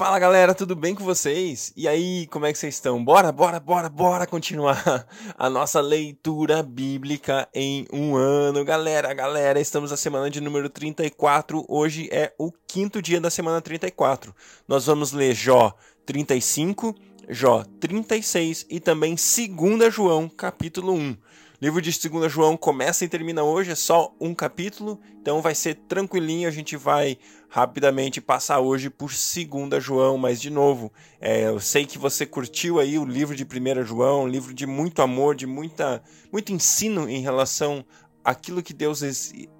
Fala 0.00 0.18
galera, 0.18 0.54
tudo 0.54 0.74
bem 0.74 0.94
com 0.94 1.04
vocês? 1.04 1.74
E 1.76 1.86
aí, 1.86 2.26
como 2.28 2.46
é 2.46 2.52
que 2.54 2.58
vocês 2.58 2.76
estão? 2.76 3.04
Bora, 3.04 3.30
bora, 3.30 3.60
bora, 3.60 3.86
bora 3.90 4.26
continuar 4.26 5.06
a 5.36 5.50
nossa 5.50 5.78
leitura 5.78 6.62
bíblica 6.62 7.46
em 7.52 7.86
um 7.92 8.16
ano, 8.16 8.64
galera. 8.64 9.12
Galera, 9.12 9.60
estamos 9.60 9.90
na 9.90 9.98
semana 9.98 10.30
de 10.30 10.40
número 10.40 10.70
34. 10.70 11.66
Hoje 11.68 12.08
é 12.10 12.32
o 12.38 12.50
quinto 12.66 13.02
dia 13.02 13.20
da 13.20 13.28
semana 13.28 13.60
34. 13.60 14.34
Nós 14.66 14.86
vamos 14.86 15.12
ler 15.12 15.34
Jó 15.34 15.74
35, 16.06 16.94
Jó 17.28 17.62
36 17.78 18.68
e 18.70 18.80
também 18.80 19.16
2 19.16 19.94
João, 19.94 20.30
capítulo 20.30 20.94
1 20.94 21.14
livro 21.60 21.82
de 21.82 22.08
2 22.08 22.32
João 22.32 22.56
começa 22.56 23.04
e 23.04 23.08
termina 23.08 23.42
hoje, 23.42 23.72
é 23.72 23.74
só 23.74 24.14
um 24.18 24.34
capítulo, 24.34 24.98
então 25.20 25.42
vai 25.42 25.54
ser 25.54 25.74
tranquilinho, 25.74 26.48
a 26.48 26.50
gente 26.50 26.74
vai 26.74 27.18
rapidamente 27.50 28.20
passar 28.20 28.60
hoje 28.60 28.88
por 28.88 29.10
2 29.10 29.84
João, 29.84 30.16
mas 30.16 30.40
de 30.40 30.48
novo, 30.48 30.90
é, 31.20 31.48
eu 31.48 31.60
sei 31.60 31.84
que 31.84 31.98
você 31.98 32.24
curtiu 32.24 32.80
aí 32.80 32.98
o 32.98 33.04
livro 33.04 33.36
de 33.36 33.44
1 33.44 33.84
João, 33.84 34.22
um 34.24 34.28
livro 34.28 34.54
de 34.54 34.66
muito 34.66 35.02
amor, 35.02 35.34
de 35.34 35.46
muita, 35.46 36.02
muito 36.32 36.50
ensino 36.50 37.08
em 37.08 37.20
relação 37.20 37.84
aquilo 38.24 38.62
que 38.62 38.72
Deus 38.72 39.02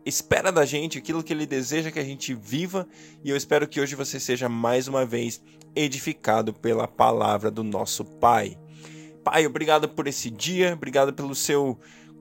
espera 0.05 0.51
da 0.51 0.65
gente, 0.65 0.98
aquilo 0.98 1.23
que 1.23 1.32
Ele 1.32 1.46
deseja 1.46 1.91
que 1.91 1.98
a 1.98 2.05
gente 2.05 2.35
viva, 2.35 2.88
e 3.23 3.29
eu 3.29 3.37
espero 3.37 3.69
que 3.69 3.80
hoje 3.80 3.95
você 3.95 4.19
seja 4.19 4.48
mais 4.48 4.88
uma 4.88 5.05
vez 5.05 5.43
edificado 5.74 6.52
pela 6.52 6.88
palavra 6.88 7.51
do 7.51 7.62
nosso 7.62 8.05
Pai. 8.05 8.57
Pai, 9.23 9.46
obrigado 9.46 9.88
por 9.88 10.07
esse 10.07 10.30
dia, 10.30 10.73
obrigado 10.73 11.12
pelo 11.12 11.35
seu 11.35 11.79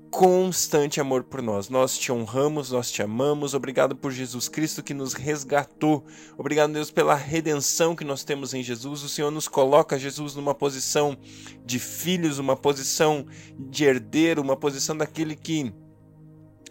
constante 0.10 1.00
amor 1.00 1.24
por 1.24 1.42
nós. 1.42 1.70
Nós 1.70 1.98
te 1.98 2.12
honramos, 2.12 2.72
nós 2.72 2.92
te 2.92 3.02
amamos. 3.02 3.54
Obrigado 3.54 3.96
por 3.96 4.12
Jesus 4.12 4.50
Cristo 4.50 4.84
que 4.84 4.94
nos 4.94 5.14
resgatou. 5.14 6.06
Obrigado, 6.38 6.74
Deus, 6.74 6.92
pela 6.92 7.16
redenção 7.16 7.96
que 7.96 8.04
nós 8.04 8.24
temos 8.24 8.54
em 8.54 8.64
Jesus. 8.64 9.04
O 9.04 9.10
Senhor 9.10 9.32
nos 9.32 9.48
coloca, 9.48 10.00
Jesus, 10.00 10.36
numa 10.36 10.56
posição 10.56 11.18
de 11.66 11.80
filhos, 11.80 12.40
uma 12.40 12.56
posição 12.56 13.26
de 13.58 13.86
herdeiro, 13.86 14.42
uma 14.42 14.58
posição 14.58 14.98
daquele 14.98 15.36
que 15.36 15.74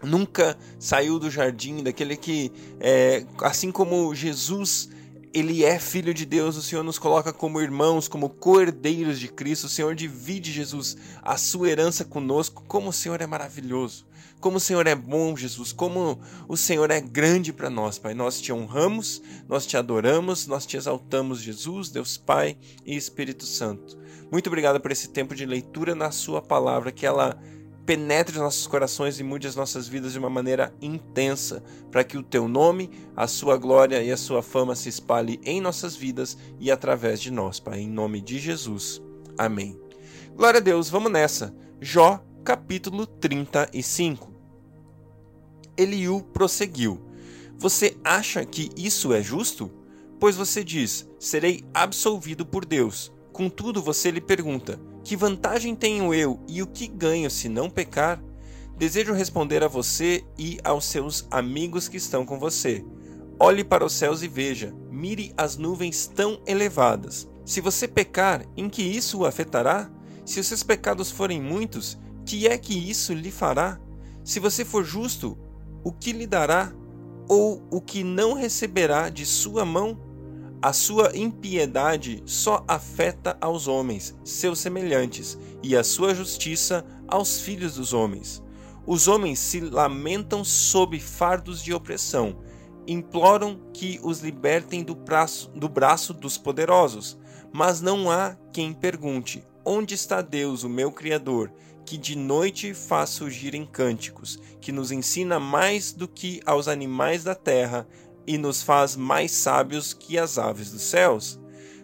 nunca 0.03 0.57
saiu 0.79 1.19
do 1.19 1.31
jardim, 1.31 1.83
daquele 1.83 2.17
que, 2.17 2.53
é, 2.81 3.25
assim 3.41 3.71
como 3.71 4.15
Jesus 4.15 4.91
ele 5.33 5.65
é 5.65 5.79
filho 5.79 6.13
de 6.15 6.25
Deus, 6.25 6.57
o 6.57 6.63
Senhor 6.63 6.83
nos 6.83 6.99
coloca 6.99 7.33
como 7.33 7.61
irmãos, 7.61 8.09
como 8.09 8.29
co-herdeiros 8.29 9.19
de 9.19 9.29
Cristo, 9.29 9.65
o 9.65 9.69
Senhor 9.69 9.95
divide, 9.95 10.53
Jesus, 10.53 10.97
a 11.23 11.37
sua 11.37 11.69
herança 11.69 12.05
conosco, 12.05 12.65
como 12.67 12.91
o 12.91 12.93
Senhor 12.93 13.21
é 13.21 13.27
maravilhoso, 13.27 14.07
como 14.41 14.57
o 14.57 14.61
Senhor 14.61 14.87
é 14.87 14.95
bom, 14.95 15.37
Jesus, 15.37 15.73
como 15.73 16.21
o 16.49 16.57
Senhor 16.57 16.91
é 16.91 17.01
grande 17.01 17.53
para 17.53 17.69
nós, 17.71 17.99
Pai. 17.99 18.15
Nós 18.15 18.41
te 18.41 18.53
honramos, 18.53 19.23
nós 19.49 19.67
te 19.67 19.77
adoramos, 19.77 20.47
nós 20.47 20.67
te 20.67 20.77
exaltamos, 20.77 21.41
Jesus, 21.41 21.91
Deus 21.91 22.17
Pai 22.17 22.57
e 22.85 22.97
Espírito 22.97 23.45
Santo. 23.45 23.99
Muito 24.31 24.47
obrigado 24.49 24.81
por 24.81 24.93
esse 24.93 25.09
tempo 25.09 25.35
de 25.35 25.47
leitura 25.47 25.95
na 25.95 26.11
sua 26.11 26.43
palavra, 26.43 26.93
que 26.93 27.07
ela 27.07 27.41
penetre 27.89 28.37
os 28.37 28.43
nossos 28.43 28.67
corações 28.67 29.19
e 29.19 29.25
mude 29.25 29.47
as 29.47 29.57
nossas 29.57 29.89
vidas 29.89 30.13
de 30.13 30.19
uma 30.19 30.29
maneira 30.29 30.75
intensa, 30.79 31.65
para 31.91 32.05
que 32.05 32.19
o 32.19 32.23
teu 32.23 32.47
nome, 32.47 32.91
a 33.17 33.27
sua 33.27 33.57
glória 33.57 34.03
e 34.03 34.13
a 34.13 34.17
sua 34.19 34.43
fama 34.43 34.77
se 34.77 34.91
espalhe 34.91 35.41
em 35.43 35.59
nossas 35.59 35.97
vidas 35.97 36.37
e 36.61 36.71
através 36.71 37.19
de 37.19 37.31
nós, 37.31 37.59
Pai, 37.59 37.81
em 37.81 37.89
nome 37.89 38.21
de 38.21 38.39
Jesus. 38.39 39.01
Amém. 39.39 39.81
Glória 40.37 40.59
a 40.59 40.63
Deus, 40.63 40.91
vamos 40.91 41.11
nessa. 41.11 41.55
Jó, 41.81 42.23
capítulo 42.45 43.07
35. 43.07 44.35
Eliú 45.75 46.23
prosseguiu: 46.25 47.01
Você 47.57 47.97
acha 48.05 48.45
que 48.45 48.69
isso 48.77 49.15
é 49.15 49.23
justo? 49.23 49.71
Pois 50.21 50.37
você 50.37 50.63
diz: 50.63 51.09
Serei 51.19 51.65
absolvido 51.73 52.45
por 52.45 52.67
Deus. 52.67 53.11
Contudo, 53.33 53.81
você 53.81 54.11
lhe 54.11 54.21
pergunta: 54.21 54.79
que 55.09 55.17
vantagem 55.17 55.75
tenho 55.75 56.13
eu 56.13 56.39
e 56.47 56.61
o 56.63 56.67
que 56.67 56.87
ganho 56.87 57.31
se 57.31 57.49
não 57.49 57.71
pecar? 57.71 58.23
Desejo 58.77 59.15
responder 59.15 59.65
a 59.65 59.67
você 59.67 60.23
e 60.37 60.59
aos 60.63 60.85
seus 60.85 61.27
amigos 61.31 61.89
que 61.89 61.97
estão 61.97 62.27
com 62.27 62.39
você. 62.39 62.85
Olhe 63.41 63.65
para 63.65 63.87
os 63.87 63.95
céus 63.95 64.23
e 64.23 64.29
veja, 64.29 64.75
mire 64.91 65.33
as 65.35 65.57
nuvens 65.57 66.07
tão 66.07 66.43
elevadas. 66.47 67.27
Se 67.47 67.59
você 67.63 67.89
pecar, 67.89 68.45
em 68.55 68.69
que 68.69 68.83
isso 68.83 69.21
o 69.21 69.25
afetará? 69.25 69.91
Se 70.27 70.41
os 70.41 70.47
seus 70.47 70.63
pecados 70.63 71.11
forem 71.11 71.41
muitos, 71.41 71.99
que 72.27 72.47
é 72.47 72.59
que 72.59 72.75
isso 72.75 73.15
lhe 73.15 73.31
fará? 73.31 73.81
Se 74.23 74.39
você 74.39 74.63
for 74.63 74.85
justo, 74.85 75.39
o 75.83 75.91
que 75.91 76.13
lhe 76.13 76.27
dará? 76.27 76.71
Ou 77.27 77.67
o 77.71 77.81
que 77.81 78.05
não 78.05 78.35
receberá 78.35 79.09
de 79.09 79.25
sua 79.25 79.65
mão? 79.65 79.99
A 80.61 80.73
sua 80.73 81.17
impiedade 81.17 82.21
só 82.27 82.65
afeta 82.67 83.39
aos 83.41 83.69
homens, 83.69 84.19
seus 84.25 84.59
semelhantes, 84.59 85.39
e 85.63 85.77
a 85.77 85.85
sua 85.85 86.13
justiça 86.13 86.85
aos 87.07 87.41
filhos 87.41 87.77
dos 87.77 87.93
homens. 87.93 88.43
Os 88.85 89.07
homens 89.07 89.39
se 89.39 89.61
lamentam 89.61 90.43
sob 90.43 90.99
fardos 90.99 91.63
de 91.63 91.73
opressão, 91.73 92.39
imploram 92.89 93.61
que 93.73 94.01
os 94.03 94.21
libertem 94.21 94.83
do 94.83 94.97
braço, 94.97 95.49
do 95.55 95.69
braço 95.69 96.13
dos 96.13 96.37
poderosos. 96.37 97.17
Mas 97.53 97.81
não 97.81 98.11
há 98.11 98.37
quem 98.53 98.73
pergunte: 98.73 99.45
Onde 99.65 99.95
está 99.95 100.21
Deus, 100.21 100.65
o 100.65 100.69
meu 100.69 100.91
Criador, 100.91 101.53
que 101.87 101.97
de 101.97 102.17
noite 102.17 102.75
faz 102.75 103.11
surgir 103.11 103.55
em 103.55 103.65
cânticos, 103.65 104.41
que 104.61 104.73
nos 104.73 104.91
ensina 104.91 105.39
mais 105.39 105.93
do 105.93 106.09
que 106.09 106.41
aos 106.45 106.67
animais 106.67 107.23
da 107.23 107.35
terra 107.35 107.87
e 108.29 108.37
nos 108.37 108.63
faz 108.63 108.95
mais 108.95 109.33
sábios 109.33 109.95
que 109.95 110.19
as 110.19 110.37
aves 110.37 110.71
dos 110.71 110.83
céus? 110.83 111.41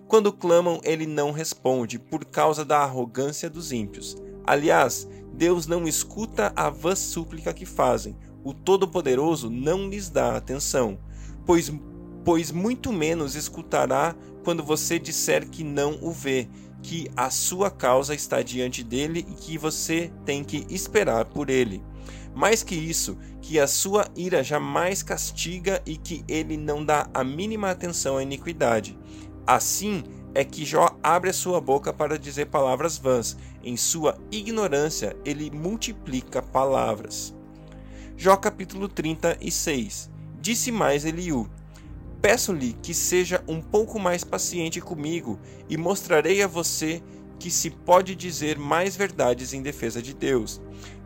Quando 0.07 0.31
clamam, 0.31 0.79
ele 0.85 1.07
não 1.07 1.33
responde, 1.33 1.99
por 1.99 2.27
causa 2.27 2.67
da 2.67 2.81
arrogância 2.81 3.49
dos 3.49 3.73
ímpios. 3.73 4.15
Aliás, 4.47 5.09
Deus 5.33 5.67
não 5.67 5.89
escuta 5.89 6.53
a 6.55 6.69
vã 6.69 6.95
súplica 6.95 7.55
que 7.55 7.65
fazem, 7.65 8.15
o 8.45 8.53
Todo-Poderoso 8.53 9.49
não 9.49 9.89
lhes 9.89 10.11
dá 10.11 10.37
atenção, 10.37 10.99
pois, 11.47 11.73
pois 12.23 12.51
muito 12.53 12.93
menos 12.93 13.35
escutará 13.35 14.15
quando 14.45 14.63
você 14.63 14.99
disser 14.99 15.49
que 15.49 15.65
não 15.65 15.99
o 16.03 16.11
vê, 16.11 16.47
que 16.83 17.11
a 17.17 17.31
sua 17.31 17.71
causa 17.71 18.15
está 18.15 18.43
diante 18.43 18.85
dele 18.85 19.27
e 19.31 19.33
que 19.33 19.57
você 19.57 20.13
tem 20.27 20.45
que 20.45 20.67
esperar 20.69 21.25
por 21.25 21.49
ele. 21.49 21.83
Mais 22.35 22.63
que 22.63 22.75
isso, 22.75 23.17
que 23.41 23.59
a 23.59 23.67
sua 23.67 24.07
ira 24.17 24.43
jamais 24.43 25.03
castiga 25.03 25.83
e 25.87 25.97
que 25.97 26.25
ele 26.29 26.57
não 26.57 26.85
dá 26.85 27.09
a 27.13 27.23
mínima 27.23 27.71
atenção 27.71 28.17
à 28.17 28.23
iniquidade. 28.23 28.99
Assim 29.47 30.03
é 30.35 30.45
que 30.45 30.65
Jó 30.65 30.99
abre 31.03 31.31
a 31.31 31.35
sua 31.35 31.61
boca 31.61 31.93
para 31.93 32.19
dizer 32.19 32.47
palavras 32.47 32.99
vãs. 32.99 33.37
Em 33.63 33.77
sua 33.77 34.19
ignorância, 34.31 35.17
ele 35.25 35.51
multiplica 35.51 36.43
palavras. 36.43 37.35
Jó 38.17 38.37
capítulo 38.37 38.89
36 38.89 40.11
Disse 40.45 40.71
mais 40.71 41.07
Eliú: 41.07 41.49
Peço-lhe 42.21 42.75
que 42.83 42.93
seja 42.93 43.43
um 43.49 43.63
pouco 43.63 43.99
mais 43.99 44.25
paciente 44.25 44.79
comigo 44.79 45.39
e 45.71 45.79
mostrarei 45.79 46.43
a 46.43 46.47
você 46.47 47.03
que 47.39 47.51
se 47.51 47.71
pode 47.71 48.15
dizer 48.15 48.59
mais 48.59 48.95
verdades 48.95 49.55
em 49.55 49.63
defesa 49.63 50.03
de 50.03 50.13
Deus. 50.13 50.61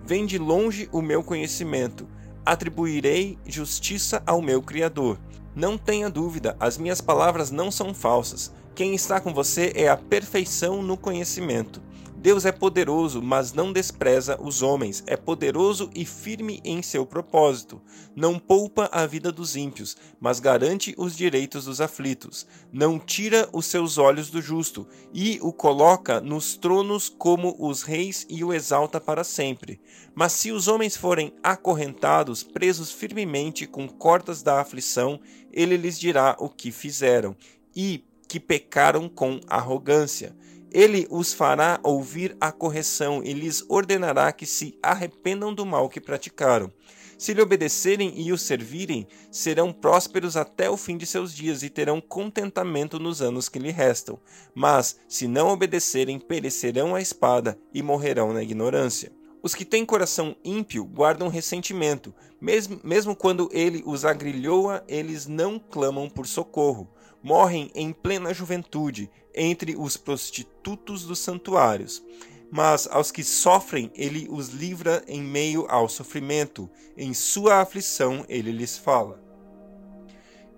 Vem 0.08 0.24
de 0.24 0.38
longe 0.38 0.88
o 0.90 1.02
meu 1.02 1.22
conhecimento, 1.22 2.08
atribuirei 2.42 3.38
justiça 3.44 4.22
ao 4.26 4.40
meu 4.40 4.62
Criador. 4.62 5.18
Não 5.54 5.76
tenha 5.76 6.08
dúvida, 6.08 6.56
as 6.58 6.78
minhas 6.78 6.98
palavras 6.98 7.50
não 7.50 7.70
são 7.70 7.92
falsas. 7.92 8.50
Quem 8.74 8.94
está 8.94 9.20
com 9.20 9.34
você 9.34 9.70
é 9.74 9.86
a 9.86 9.98
perfeição 9.98 10.80
no 10.80 10.96
conhecimento. 10.96 11.82
Deus 12.20 12.44
é 12.44 12.50
poderoso, 12.50 13.22
mas 13.22 13.52
não 13.52 13.72
despreza 13.72 14.36
os 14.42 14.60
homens. 14.60 15.04
É 15.06 15.16
poderoso 15.16 15.88
e 15.94 16.04
firme 16.04 16.60
em 16.64 16.82
seu 16.82 17.06
propósito. 17.06 17.80
Não 18.14 18.40
poupa 18.40 18.88
a 18.90 19.06
vida 19.06 19.30
dos 19.30 19.54
ímpios, 19.54 19.96
mas 20.18 20.40
garante 20.40 20.92
os 20.98 21.16
direitos 21.16 21.66
dos 21.66 21.80
aflitos. 21.80 22.44
Não 22.72 22.98
tira 22.98 23.48
os 23.52 23.66
seus 23.66 23.98
olhos 23.98 24.30
do 24.30 24.42
justo 24.42 24.84
e 25.14 25.38
o 25.40 25.52
coloca 25.52 26.20
nos 26.20 26.56
tronos 26.56 27.08
como 27.08 27.54
os 27.56 27.84
reis 27.84 28.26
e 28.28 28.42
o 28.42 28.52
exalta 28.52 29.00
para 29.00 29.22
sempre. 29.22 29.80
Mas 30.12 30.32
se 30.32 30.50
os 30.50 30.66
homens 30.66 30.96
forem 30.96 31.32
acorrentados, 31.40 32.42
presos 32.42 32.90
firmemente 32.90 33.64
com 33.64 33.88
cordas 33.88 34.42
da 34.42 34.60
aflição, 34.60 35.20
ele 35.52 35.76
lhes 35.76 35.96
dirá 35.96 36.36
o 36.40 36.48
que 36.48 36.72
fizeram 36.72 37.36
e 37.76 38.04
que 38.26 38.40
pecaram 38.40 39.08
com 39.08 39.38
arrogância 39.46 40.34
ele 40.72 41.06
os 41.10 41.32
fará 41.32 41.80
ouvir 41.82 42.36
a 42.40 42.52
correção 42.52 43.22
e 43.24 43.32
lhes 43.32 43.64
ordenará 43.68 44.32
que 44.32 44.46
se 44.46 44.78
arrependam 44.82 45.54
do 45.54 45.64
mal 45.64 45.88
que 45.88 46.00
praticaram. 46.00 46.72
Se 47.18 47.34
lhe 47.34 47.42
obedecerem 47.42 48.12
e 48.16 48.32
o 48.32 48.38
servirem, 48.38 49.08
serão 49.28 49.72
prósperos 49.72 50.36
até 50.36 50.70
o 50.70 50.76
fim 50.76 50.96
de 50.96 51.04
seus 51.04 51.34
dias 51.34 51.64
e 51.64 51.68
terão 51.68 52.00
contentamento 52.00 53.00
nos 53.00 53.20
anos 53.20 53.48
que 53.48 53.58
lhe 53.58 53.72
restam. 53.72 54.20
Mas, 54.54 55.00
se 55.08 55.26
não 55.26 55.48
obedecerem, 55.48 56.20
perecerão 56.20 56.94
à 56.94 57.00
espada 57.00 57.58
e 57.74 57.82
morrerão 57.82 58.32
na 58.32 58.40
ignorância. 58.40 59.10
Os 59.42 59.52
que 59.52 59.64
têm 59.64 59.84
coração 59.84 60.36
ímpio 60.44 60.84
guardam 60.84 61.28
ressentimento, 61.28 62.14
mesmo, 62.40 62.80
mesmo 62.84 63.16
quando 63.16 63.48
ele 63.52 63.82
os 63.84 64.04
agrilhoa, 64.04 64.84
eles 64.86 65.26
não 65.26 65.58
clamam 65.58 66.08
por 66.08 66.26
socorro. 66.26 66.88
morrem 67.20 67.68
em 67.74 67.92
plena 67.92 68.32
juventude, 68.32 69.10
entre 69.38 69.76
os 69.76 69.96
prostitutos 69.96 71.04
dos 71.04 71.20
santuários. 71.20 72.02
Mas 72.50 72.88
aos 72.90 73.10
que 73.10 73.22
sofrem, 73.22 73.90
ele 73.94 74.26
os 74.30 74.48
livra 74.48 75.02
em 75.06 75.22
meio 75.22 75.66
ao 75.68 75.88
sofrimento. 75.88 76.68
Em 76.96 77.12
sua 77.14 77.60
aflição, 77.60 78.24
ele 78.28 78.50
lhes 78.50 78.76
fala. 78.76 79.22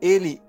Ele, 0.01 0.41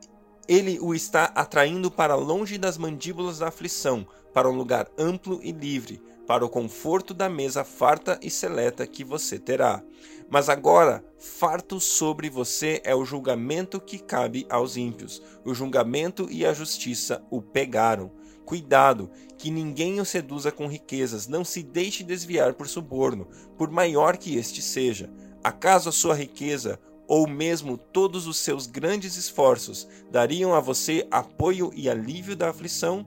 ele 0.47 0.79
o 0.79 0.93
está 0.93 1.25
atraindo 1.35 1.91
para 1.91 2.15
longe 2.15 2.57
das 2.57 2.77
mandíbulas 2.77 3.39
da 3.39 3.47
aflição, 3.47 4.07
para 4.33 4.49
um 4.49 4.55
lugar 4.55 4.87
amplo 4.97 5.39
e 5.43 5.51
livre, 5.51 6.01
para 6.25 6.45
o 6.45 6.49
conforto 6.49 7.13
da 7.13 7.27
mesa 7.27 7.63
farta 7.63 8.17
e 8.21 8.29
seleta 8.29 8.87
que 8.87 9.03
você 9.03 9.37
terá. 9.37 9.83
Mas 10.29 10.47
agora, 10.47 11.03
farto 11.19 11.77
sobre 11.79 12.29
você 12.29 12.81
é 12.85 12.95
o 12.95 13.03
julgamento 13.03 13.81
que 13.81 13.99
cabe 13.99 14.45
aos 14.49 14.77
ímpios. 14.77 15.21
O 15.43 15.53
julgamento 15.53 16.27
e 16.31 16.45
a 16.45 16.53
justiça 16.53 17.21
o 17.29 17.41
pegaram. 17.41 18.11
Cuidado, 18.45 19.09
que 19.37 19.49
ninguém 19.49 19.99
o 19.99 20.05
seduza 20.05 20.51
com 20.51 20.67
riquezas, 20.67 21.27
não 21.27 21.43
se 21.43 21.63
deixe 21.63 22.03
desviar 22.03 22.53
por 22.53 22.67
suborno, 22.67 23.27
por 23.57 23.71
maior 23.71 24.17
que 24.17 24.35
este 24.35 24.61
seja. 24.61 25.09
Acaso 25.43 25.89
a 25.89 25.91
sua 25.91 26.13
riqueza, 26.13 26.79
ou 27.07 27.27
mesmo 27.27 27.77
todos 27.77 28.27
os 28.27 28.37
seus 28.37 28.67
grandes 28.67 29.17
esforços, 29.17 29.87
dariam 30.09 30.53
a 30.53 30.59
você 30.59 31.07
apoio 31.11 31.71
e 31.73 31.89
alívio 31.89 32.35
da 32.35 32.49
aflição? 32.49 33.05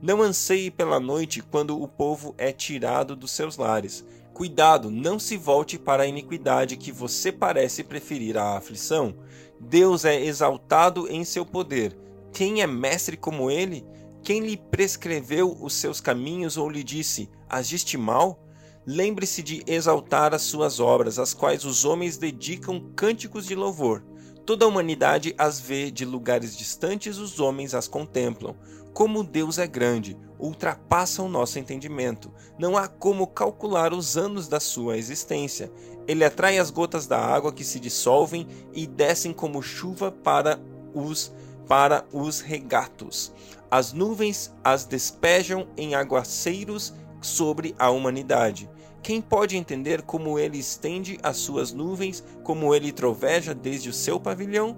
Não 0.00 0.22
anseie 0.22 0.70
pela 0.70 0.98
noite 0.98 1.42
quando 1.42 1.80
o 1.80 1.86
povo 1.86 2.34
é 2.36 2.50
tirado 2.50 3.14
dos 3.14 3.30
seus 3.30 3.56
lares. 3.56 4.04
Cuidado, 4.32 4.90
não 4.90 5.18
se 5.18 5.36
volte 5.36 5.78
para 5.78 6.04
a 6.04 6.06
iniquidade 6.06 6.76
que 6.76 6.90
você 6.90 7.30
parece 7.30 7.84
preferir 7.84 8.38
à 8.38 8.56
aflição. 8.56 9.14
Deus 9.60 10.04
é 10.04 10.20
exaltado 10.20 11.06
em 11.08 11.22
seu 11.22 11.44
poder. 11.44 11.96
Quem 12.32 12.62
é 12.62 12.66
mestre 12.66 13.16
como 13.16 13.50
ele? 13.50 13.84
Quem 14.22 14.40
lhe 14.40 14.56
prescreveu 14.56 15.56
os 15.60 15.74
seus 15.74 16.00
caminhos 16.00 16.56
ou 16.56 16.70
lhe 16.70 16.84
disse: 16.84 17.28
Agiste 17.48 17.98
mal? 17.98 18.38
Lembre-se 18.86 19.42
de 19.42 19.64
exaltar 19.66 20.32
as 20.32 20.42
suas 20.42 20.78
obras, 20.78 21.18
as 21.18 21.34
quais 21.34 21.64
os 21.64 21.84
homens 21.84 22.16
dedicam 22.16 22.80
cânticos 22.94 23.46
de 23.46 23.54
louvor. 23.54 24.04
Toda 24.46 24.64
a 24.64 24.68
humanidade 24.68 25.34
as 25.36 25.60
vê 25.60 25.90
de 25.90 26.04
lugares 26.04 26.56
distantes, 26.56 27.18
os 27.18 27.40
homens 27.40 27.74
as 27.74 27.88
contemplam. 27.88 28.56
Como 28.92 29.24
Deus 29.24 29.58
é 29.58 29.66
grande, 29.66 30.16
ultrapassa 30.38 31.22
o 31.22 31.28
nosso 31.28 31.58
entendimento. 31.58 32.30
Não 32.58 32.76
há 32.76 32.86
como 32.86 33.26
calcular 33.26 33.92
os 33.92 34.16
anos 34.16 34.46
da 34.46 34.60
sua 34.60 34.98
existência. 34.98 35.72
Ele 36.06 36.24
atrai 36.24 36.58
as 36.58 36.70
gotas 36.70 37.06
da 37.06 37.18
água 37.18 37.52
que 37.52 37.64
se 37.64 37.80
dissolvem 37.80 38.46
e 38.72 38.86
descem 38.86 39.32
como 39.32 39.62
chuva 39.62 40.12
para 40.12 40.60
os 40.94 41.32
para 41.68 42.04
os 42.12 42.40
regatos. 42.40 43.32
As 43.72 43.94
nuvens 43.94 44.52
as 44.62 44.84
despejam 44.84 45.66
em 45.78 45.94
aguaceiros 45.94 46.92
sobre 47.22 47.74
a 47.78 47.88
humanidade. 47.88 48.68
Quem 49.02 49.18
pode 49.22 49.56
entender 49.56 50.02
como 50.02 50.38
ele 50.38 50.58
estende 50.58 51.18
as 51.22 51.38
suas 51.38 51.72
nuvens, 51.72 52.22
como 52.44 52.74
ele 52.74 52.92
troveja 52.92 53.54
desde 53.54 53.88
o 53.88 53.92
seu 53.94 54.20
pavilhão? 54.20 54.76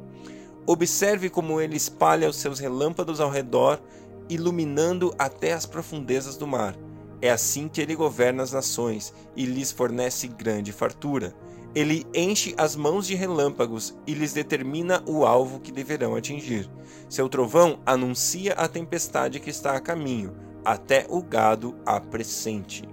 Observe 0.64 1.29
como 1.29 1.61
ele 1.61 1.76
espalha 1.76 2.31
os 2.31 2.37
seus 2.37 2.61
relâmpagos 2.61 3.20
ao 3.20 3.31
redor, 3.31 3.82
iluminando 4.29 5.12
até 5.19 5.55
as 5.55 5.67
profundezas 5.67 6.37
do 6.37 6.46
mar. 6.46 6.76
É 7.20 7.32
assim 7.32 7.67
que 7.67 7.81
ele 7.81 7.96
governa 7.96 8.44
as 8.44 8.52
nações 8.52 9.12
e 9.35 9.44
lhes 9.44 9.73
fornece 9.73 10.29
grande 10.29 10.70
fartura. 10.70 11.35
Ele 11.75 12.06
enche 12.15 12.55
as 12.56 12.76
mãos 12.76 13.06
de 13.06 13.17
relâmpagos 13.17 13.97
e 14.06 14.15
lhes 14.15 14.32
determina 14.32 15.03
o 15.06 15.26
alvo 15.26 15.59
que 15.59 15.73
deverão 15.73 16.15
atingir. 16.15 16.71
Seu 17.09 17.29
trovão 17.29 17.81
anuncia 17.85 18.53
a 18.53 18.69
tempestade 18.69 19.41
que 19.41 19.50
está 19.50 19.75
a 19.75 19.81
caminho, 19.81 20.37
até 20.65 21.05
o 21.09 21.21
gado 21.21 21.75
a 21.85 22.00
presente. 22.00 22.88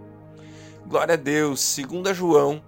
Glória 0.88 1.14
a 1.14 1.18
Deus, 1.18 1.78
2 1.78 2.18
João, 2.18 2.62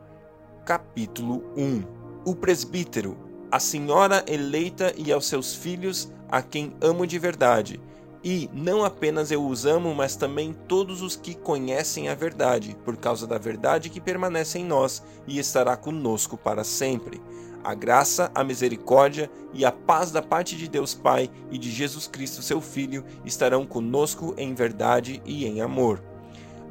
capítulo 0.64 1.44
1. 1.58 1.84
O 2.26 2.36
presbítero, 2.36 3.18
a 3.52 3.60
senhora 3.60 4.24
eleita 4.28 4.94
e 4.96 5.12
aos 5.12 5.26
seus 5.26 5.56
filhos, 5.56 6.12
a 6.30 6.42
quem 6.44 6.76
amo 6.80 7.08
de 7.08 7.18
verdade. 7.18 7.82
E 8.24 8.50
não 8.54 8.86
apenas 8.86 9.32
eu 9.32 9.46
os 9.46 9.66
amo, 9.66 9.94
mas 9.94 10.16
também 10.16 10.56
todos 10.68 11.02
os 11.02 11.16
que 11.16 11.36
conhecem 11.36 12.08
a 12.08 12.16
verdade, 12.16 12.78
por 12.86 12.96
causa 12.96 13.28
da 13.28 13.38
verdade 13.38 13.90
que 13.90 14.00
permanece 14.00 14.60
em 14.60 14.64
nós 14.66 15.04
e 15.28 15.38
estará 15.38 15.76
conosco 15.76 16.38
para 16.38 16.64
sempre. 16.64 17.22
A 17.62 17.74
graça, 17.74 18.32
a 18.34 18.44
misericórdia 18.44 19.30
e 19.54 19.66
a 19.66 19.72
paz 19.72 20.12
da 20.12 20.22
parte 20.22 20.56
de 20.56 20.70
Deus 20.70 20.94
Pai 20.94 21.30
e 21.52 21.58
de 21.58 21.70
Jesus 21.70 22.08
Cristo, 22.08 22.42
seu 22.42 22.62
Filho, 22.62 23.04
estarão 23.26 23.66
conosco 23.66 24.34
em 24.38 24.54
verdade 24.54 25.22
e 25.26 25.46
em 25.46 25.62
amor. 25.62 26.13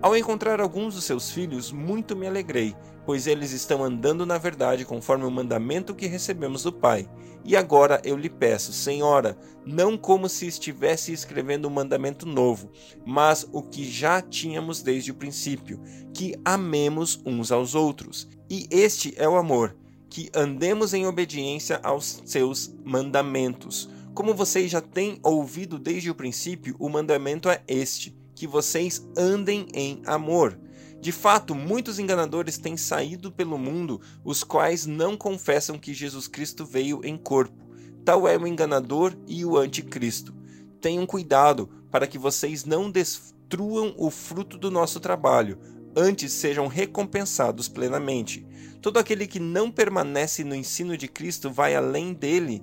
Ao 0.03 0.17
encontrar 0.17 0.61
alguns 0.61 0.97
dos 0.97 1.05
seus 1.05 1.31
filhos, 1.31 1.71
muito 1.71 2.17
me 2.17 2.27
alegrei, 2.27 2.75
pois 3.07 3.29
eles 3.29 3.53
estão 3.53 3.85
andando 3.85 4.27
na 4.27 4.37
verdade 4.37 4.85
conforme 4.85 5.25
o 5.25 5.31
mandamento 5.31 5.95
que 5.95 6.09
recebemos 6.09 6.65
do 6.65 6.73
Pai. 6.73 7.09
E 7.45 7.57
agora 7.57 8.03
eu 8.05 8.17
lhe 8.17 8.29
peço, 8.29 8.73
Senhora, 8.73 9.39
não 9.65 9.97
como 9.97 10.29
se 10.29 10.45
estivesse 10.49 11.13
escrevendo 11.13 11.69
um 11.69 11.71
mandamento 11.71 12.27
novo, 12.27 12.69
mas 13.07 13.47
o 13.53 13.63
que 13.63 13.89
já 13.89 14.21
tínhamos 14.21 14.83
desde 14.83 15.13
o 15.13 15.15
princípio, 15.15 15.81
que 16.13 16.35
amemos 16.45 17.23
uns 17.25 17.53
aos 17.53 17.77
outros. 17.77 18.29
E 18.51 18.67
este 18.73 19.15
é 19.17 19.29
o 19.29 19.37
amor, 19.37 19.77
que 20.11 20.29
andemos 20.35 20.95
em 20.95 21.07
obediência 21.07 21.79
aos 21.81 22.23
seus 22.25 22.75
mandamentos. 22.85 23.89
Como 24.15 24.35
vocês 24.35 24.69
já 24.69 24.81
têm 24.81 25.21
ouvido 25.23 25.79
desde 25.79 26.11
o 26.11 26.15
princípio, 26.15 26.75
o 26.81 26.89
mandamento 26.89 27.49
é 27.49 27.63
este 27.69 28.21
que 28.43 28.47
vocês 28.49 29.09
andem 29.17 29.69
em 29.73 30.03
amor. 30.05 30.59
De 31.01 31.13
fato, 31.13 31.55
muitos 31.55 32.01
enganadores 32.01 32.59
têm 32.59 32.77
saído 32.77 33.31
pelo 33.31 33.57
mundo, 33.57 34.01
os 34.25 34.43
quais 34.43 34.85
não 34.85 35.17
confessam 35.17 35.79
que 35.79 35.95
Jesus 35.95 36.27
Cristo 36.27 36.67
veio 36.67 37.01
em 37.05 37.17
corpo. 37.17 37.65
Tal 38.05 38.27
é 38.27 38.37
o 38.37 38.45
enganador 38.45 39.17
e 39.29 39.45
o 39.45 39.57
anticristo. 39.57 40.35
Tenham 40.81 41.07
cuidado 41.07 41.71
para 41.89 42.05
que 42.05 42.19
vocês 42.19 42.65
não 42.65 42.91
destruam 42.91 43.95
o 43.97 44.11
fruto 44.11 44.59
do 44.59 44.73
nosso 44.73 44.99
trabalho, 44.99 45.57
antes 45.95 46.33
sejam 46.33 46.67
recompensados 46.67 47.69
plenamente. 47.69 48.45
Todo 48.81 48.99
aquele 48.99 49.29
que 49.29 49.39
não 49.39 49.71
permanece 49.71 50.43
no 50.43 50.57
ensino 50.57 50.97
de 50.97 51.07
Cristo 51.07 51.49
vai 51.49 51.77
além 51.77 52.13
dele, 52.13 52.61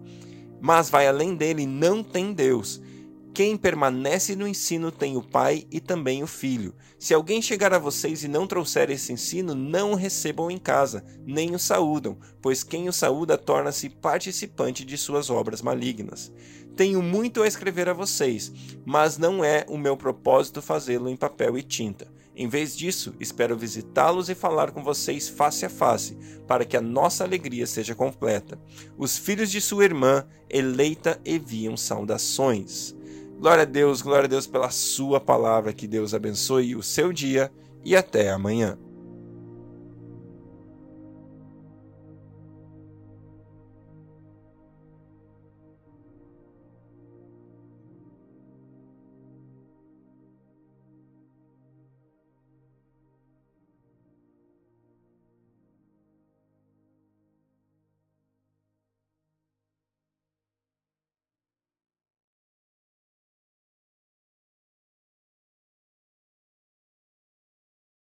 mas 0.60 0.90
vai 0.90 1.08
além 1.08 1.36
dele 1.36 1.66
não 1.66 2.04
tem 2.04 2.34
Deus. 2.34 2.82
Quem 3.34 3.56
permanece 3.56 4.36
no 4.36 4.48
ensino 4.48 4.92
tem 4.92 5.16
o 5.16 5.22
Pai 5.22 5.66
e 5.72 5.80
também 5.80 6.22
o 6.22 6.28
Filho. 6.28 6.76
Se 6.98 7.14
alguém 7.14 7.42
chegar 7.42 7.74
a 7.74 7.80
vocês 7.80 8.24
e 8.24 8.28
não 8.28 8.46
trouxer 8.46 8.90
esse 8.90 9.14
ensino, 9.14 9.56
não 9.56 9.92
o 9.92 9.96
recebam 9.96 10.52
em 10.52 10.58
casa, 10.58 11.06
nem 11.26 11.56
o 11.56 11.60
saúdam, 11.60 12.18
pois 12.42 12.64
quem 12.64 12.90
o 12.90 12.94
saúda 12.94 13.38
torna-se 13.38 13.90
participante 13.90 14.84
de 14.84 14.98
suas 14.98 15.30
obras 15.30 15.62
malignas. 15.62 16.32
Tenho 16.76 17.02
muito 17.02 17.42
a 17.42 17.48
escrever 17.48 17.88
a 17.88 17.94
vocês, 17.94 18.52
mas 18.86 19.18
não 19.18 19.44
é 19.44 19.66
o 19.70 19.78
meu 19.78 19.96
propósito 19.96 20.62
fazê-lo 20.62 21.10
em 21.10 21.16
papel 21.16 21.58
e 21.58 21.64
tinta. 21.64 22.08
Em 22.36 22.48
vez 22.48 22.76
disso, 22.76 23.14
espero 23.20 23.58
visitá-los 23.58 24.30
e 24.30 24.36
falar 24.36 24.72
com 24.72 24.82
vocês 24.82 25.28
face 25.28 25.66
a 25.66 25.70
face, 25.70 26.18
para 26.48 26.64
que 26.64 26.78
a 26.78 26.82
nossa 26.82 27.26
alegria 27.26 27.68
seja 27.68 27.94
completa. 27.94 28.58
Os 28.98 29.18
filhos 29.18 29.52
de 29.52 29.60
sua 29.60 29.84
irmã, 29.84 30.26
eleita, 30.50 31.20
enviam 31.26 31.76
saudações. 31.76 32.96
Glória 33.40 33.62
a 33.62 33.66
Deus, 33.66 34.02
glória 34.02 34.26
a 34.26 34.28
Deus 34.28 34.46
pela 34.46 34.70
Sua 34.70 35.18
palavra. 35.18 35.72
Que 35.72 35.88
Deus 35.88 36.14
abençoe 36.14 36.76
o 36.76 36.84
seu 36.84 37.14
dia 37.14 37.50
e 37.86 37.96
até 37.96 38.32
amanhã. 38.32 38.78